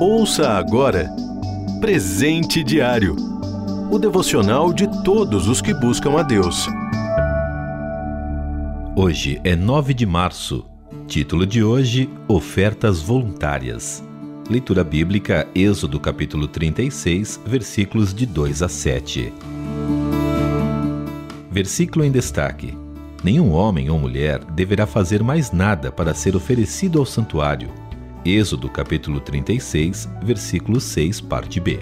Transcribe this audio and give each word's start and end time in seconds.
Ouça 0.00 0.50
agora 0.50 1.10
Presente 1.80 2.64
Diário 2.64 3.30
o 3.90 3.98
devocional 3.98 4.72
de 4.72 4.86
todos 5.02 5.48
os 5.48 5.60
que 5.60 5.74
buscam 5.74 6.16
a 6.16 6.22
Deus. 6.22 6.68
Hoje 8.94 9.40
é 9.42 9.56
9 9.56 9.92
de 9.92 10.06
março. 10.06 10.64
Título 11.08 11.44
de 11.44 11.64
hoje: 11.64 12.08
Ofertas 12.28 13.02
Voluntárias. 13.02 14.02
Leitura 14.48 14.84
bíblica, 14.84 15.46
Êxodo 15.54 15.98
capítulo 15.98 16.46
36, 16.46 17.40
versículos 17.44 18.14
de 18.14 18.26
2 18.26 18.62
a 18.62 18.68
7. 18.68 19.32
Versículo 21.50 22.04
em 22.04 22.12
destaque: 22.12 22.76
Nenhum 23.22 23.52
homem 23.52 23.90
ou 23.90 23.98
mulher 23.98 24.42
deverá 24.44 24.86
fazer 24.86 25.22
mais 25.22 25.52
nada 25.52 25.92
para 25.92 26.14
ser 26.14 26.34
oferecido 26.34 26.98
ao 26.98 27.04
santuário. 27.04 27.68
Êxodo 28.24 28.66
capítulo 28.68 29.20
36, 29.20 30.08
versículo 30.22 30.80
6, 30.80 31.20
parte 31.20 31.60
B. 31.60 31.80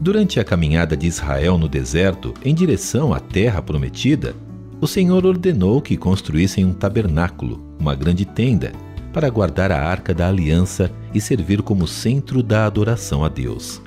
Durante 0.00 0.40
a 0.40 0.44
caminhada 0.44 0.96
de 0.96 1.06
Israel 1.06 1.56
no 1.56 1.68
deserto 1.68 2.34
em 2.44 2.52
direção 2.52 3.14
à 3.14 3.20
terra 3.20 3.62
prometida, 3.62 4.34
o 4.80 4.86
Senhor 4.86 5.24
ordenou 5.24 5.80
que 5.80 5.96
construíssem 5.96 6.64
um 6.64 6.74
tabernáculo, 6.74 7.64
uma 7.78 7.94
grande 7.94 8.24
tenda, 8.24 8.72
para 9.12 9.30
guardar 9.30 9.70
a 9.70 9.80
arca 9.80 10.12
da 10.12 10.28
aliança 10.28 10.90
e 11.14 11.20
servir 11.20 11.62
como 11.62 11.86
centro 11.86 12.42
da 12.42 12.66
adoração 12.66 13.24
a 13.24 13.28
Deus. 13.28 13.80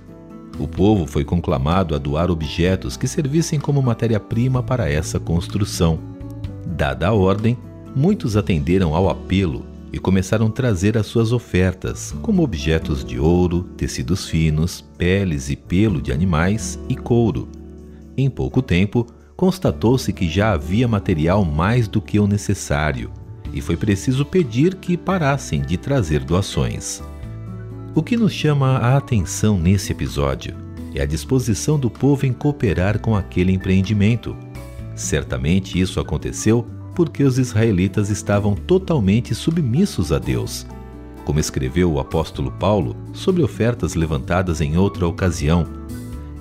O 0.59 0.67
povo 0.67 1.05
foi 1.05 1.23
conclamado 1.23 1.93
a 1.93 1.99
doar 1.99 2.31
objetos 2.31 2.97
que 2.97 3.07
servissem 3.07 3.59
como 3.59 3.81
matéria-prima 3.81 4.63
para 4.63 4.89
essa 4.89 5.19
construção. 5.19 5.99
Dada 6.65 7.07
a 7.07 7.13
ordem, 7.13 7.55
muitos 7.95 8.35
atenderam 8.35 8.95
ao 8.95 9.09
apelo 9.09 9.65
e 9.93 9.99
começaram 9.99 10.47
a 10.47 10.51
trazer 10.51 10.97
as 10.97 11.05
suas 11.05 11.31
ofertas, 11.31 12.13
como 12.21 12.43
objetos 12.43 13.05
de 13.05 13.19
ouro, 13.19 13.63
tecidos 13.77 14.27
finos, 14.27 14.83
peles 14.97 15.49
e 15.49 15.55
pelo 15.55 16.01
de 16.01 16.11
animais 16.11 16.79
e 16.89 16.95
couro. 16.95 17.47
Em 18.17 18.29
pouco 18.29 18.61
tempo, 18.61 19.05
constatou-se 19.35 20.11
que 20.11 20.27
já 20.27 20.53
havia 20.53 20.87
material 20.87 21.45
mais 21.45 21.87
do 21.87 22.01
que 22.01 22.19
o 22.19 22.27
necessário, 22.27 23.11
e 23.53 23.61
foi 23.61 23.77
preciso 23.77 24.25
pedir 24.25 24.75
que 24.75 24.97
parassem 24.97 25.61
de 25.61 25.77
trazer 25.77 26.23
doações. 26.23 27.01
O 27.97 28.03
que 28.03 28.15
nos 28.15 28.31
chama 28.31 28.77
a 28.77 28.95
atenção 28.95 29.57
nesse 29.57 29.91
episódio 29.91 30.55
é 30.93 31.01
a 31.01 31.05
disposição 31.05 31.79
do 31.79 31.89
povo 31.89 32.27
em 32.27 32.31
cooperar 32.31 32.99
com 32.99 33.15
aquele 33.15 33.51
empreendimento. 33.51 34.37
Certamente 34.95 35.81
isso 35.81 35.99
aconteceu 35.99 36.67
porque 36.93 37.23
os 37.23 37.39
israelitas 37.39 38.11
estavam 38.11 38.53
totalmente 38.53 39.33
submissos 39.33 40.11
a 40.11 40.19
Deus. 40.19 40.67
Como 41.25 41.39
escreveu 41.39 41.91
o 41.91 41.99
apóstolo 41.99 42.51
Paulo 42.51 42.95
sobre 43.13 43.41
ofertas 43.41 43.95
levantadas 43.95 44.61
em 44.61 44.77
outra 44.77 45.07
ocasião, 45.07 45.65